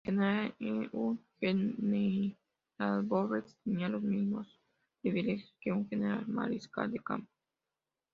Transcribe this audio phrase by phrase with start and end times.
[0.03, 0.55] En general,
[0.93, 1.23] un
[2.79, 4.59] Generaloberst tenía los mismos
[4.99, 7.29] privilegios que un general mariscal de campo.